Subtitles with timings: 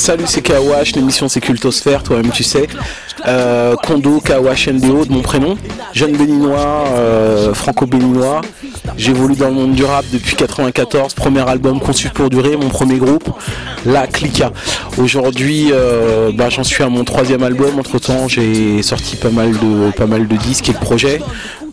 [0.00, 2.66] salut, c'est Kawash, l'émission c'est Cultosphère, toi-même tu sais.
[3.26, 5.56] Euh, Kondo, Kawash, NDO de mon prénom.
[5.92, 8.40] Jeune béninois, euh, franco-béninois.
[8.96, 11.14] J'évolue dans le monde du rap depuis 94.
[11.14, 13.28] Premier album conçu pour durer, mon premier groupe,
[13.86, 14.52] La Clica.
[14.98, 17.78] Aujourd'hui, euh, bah, j'en suis à mon troisième album.
[17.78, 21.20] Entre temps, j'ai sorti pas mal de, pas mal de disques et de projets.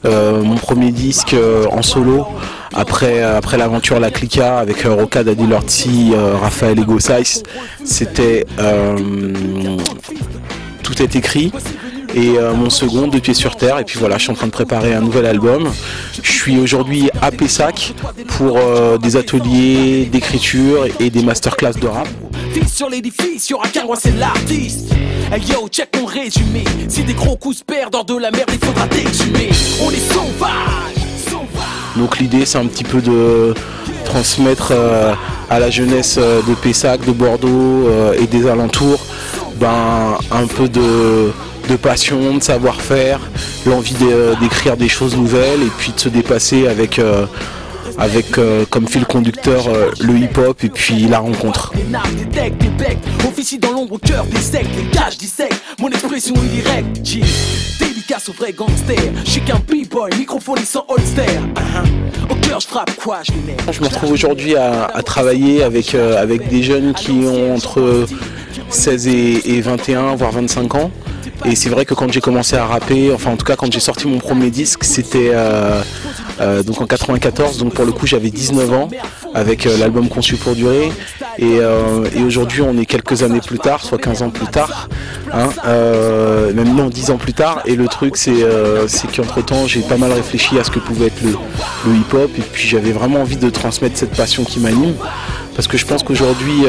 [0.03, 1.35] mon premier disque
[1.71, 2.25] en solo
[2.73, 6.99] après, après l'aventure La Clica avec Roca, Daddy Lortzi, Raphaël Ego
[7.83, 8.45] c'était
[10.87, 11.51] tout est écrit
[12.15, 14.45] et euh, mon second de pied sur terre et puis voilà je suis en train
[14.47, 15.69] de préparer un nouvel album
[16.23, 17.93] je suis aujourd'hui à Pessac
[18.37, 22.07] pour euh, des ateliers d'écriture et des masterclass de rap
[22.65, 24.91] sur l'édifice, y'aura qu'un roi, c'est l'artiste.
[25.31, 26.63] Hey yo, check mon résumé.
[26.87, 29.49] Si des gros coups se perdent dans de la merde, il faudra t'exhumer.
[29.81, 31.41] On est sauvage,
[31.95, 33.55] Donc l'idée, c'est un petit peu de
[34.05, 35.13] transmettre euh,
[35.49, 38.99] à la jeunesse de Pessac, de Bordeaux et des alentours
[39.59, 41.31] ben, un peu de,
[41.81, 43.19] passion, de savoir-faire,
[43.65, 43.95] l'envie
[44.39, 47.25] d'écrire des choses nouvelles et puis de se dépasser avec, euh,
[47.97, 51.73] avec euh, comme fil conducteur euh, le hip-hop et puis la rencontre.
[63.71, 68.07] je me retrouve aujourd'hui à, travailler avec, avec des jeunes qui ont entre
[68.69, 70.91] 16 et, 21, voire 25 ans.
[71.45, 73.79] Et c'est vrai que quand j'ai commencé à rapper, enfin en tout cas quand j'ai
[73.79, 75.81] sorti mon premier disque, c'était euh,
[76.41, 78.89] euh, donc en 94, donc pour le coup j'avais 19 ans
[79.33, 80.91] avec euh, l'album Conçu pour durer.
[81.37, 81.59] Et,
[82.25, 84.89] aujourd'hui on est quelques années plus tard, soit 15 ans plus tard,
[85.31, 85.49] hein,
[86.53, 87.61] même non 10 ans plus tard.
[87.65, 88.45] Et le truc c'est
[89.15, 91.35] qu'entre temps j'ai pas mal réfléchi à ce que pouvait être le,
[91.85, 94.95] le hip-hop et puis j'avais vraiment envie de transmettre cette passion qui m'anime.
[95.55, 96.65] Parce que je pense qu'aujourd'hui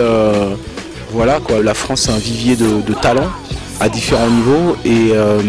[1.11, 3.31] voilà quoi, la France c'est un vivier de, talents
[3.81, 5.41] à différents niveaux et euh,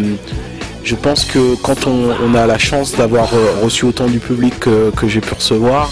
[0.84, 4.92] je pense que quand on, a la chance d'avoir euh, reçu autant du public que,
[5.08, 5.92] j'ai pu recevoir,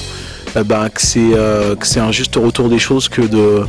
[0.56, 3.66] eh ben, euh, que c'est un juste retour des choses que de,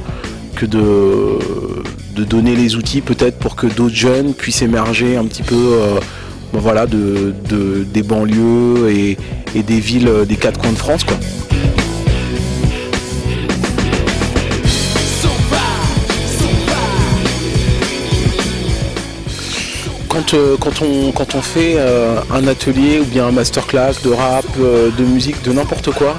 [2.25, 5.79] donner les outils peut-être pour que d'autres jeunes puissent émerger un petit peu
[6.53, 7.35] ben voilà, de,
[7.85, 9.17] des banlieues et,
[9.63, 11.05] des villes des quatre coins de France.
[20.35, 25.05] Euh, quand, on, fait euh, un atelier ou bien un masterclass de rap, euh, de
[25.05, 26.17] musique, de n'importe quoi,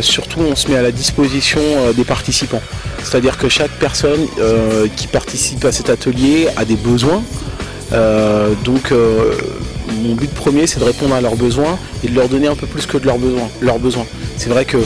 [0.00, 1.60] surtout on se met à la disposition
[1.96, 2.60] des participants.
[3.02, 4.26] C'est-à-dire que chaque personne
[4.96, 7.22] qui participe à cet atelier a des besoins.
[8.64, 8.92] donc
[10.02, 12.66] mon but premier c'est de répondre à leurs besoins et de leur donner un peu
[12.66, 13.48] plus que de leurs besoins.
[13.62, 14.06] Leurs besoins.
[14.36, 14.76] C'est vrai que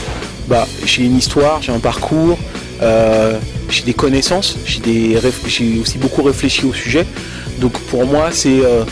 [0.46, 2.38] bah, j'ai une histoire, j'ai un parcours,
[2.80, 7.04] j'ai des connaissances, j'ai aussi beaucoup réfléchi au sujet.
[7.60, 8.84] Donc pour moi, c'est euh,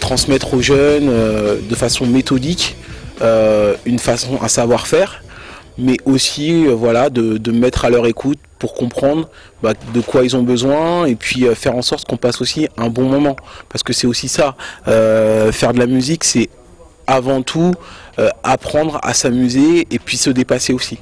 [0.00, 2.76] transmettre aux jeunes euh, de façon méthodique
[3.22, 5.22] euh, une façon, un savoir-faire,
[5.78, 9.28] mais aussi voilà, de, mettre à leur écoute pour comprendre
[9.62, 12.88] bah, de quoi ils ont besoin et puis faire en sorte qu'on passe aussi un
[12.88, 13.36] bon moment.
[13.68, 16.48] Parce que c'est aussi ça, faire de la musique, c'est
[17.06, 17.72] avant tout
[18.42, 20.98] apprendre à s'amuser et puis se dépasser aussi.